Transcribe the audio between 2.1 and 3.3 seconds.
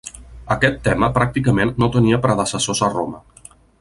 predecessors a Roma.